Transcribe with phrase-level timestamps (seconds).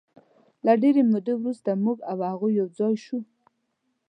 [0.65, 3.19] د ډېرې مودې وروسته موږ او هغوی یو ځای شوو.